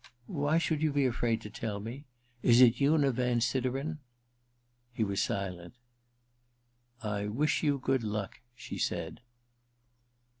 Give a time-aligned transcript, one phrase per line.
[0.21, 2.05] * Why should you be afraid to tell me?
[2.41, 3.99] Is it Una Van Sideren?
[4.45, 5.75] * He was silent.
[7.03, 9.21] ^ I wish you good luck,' she said.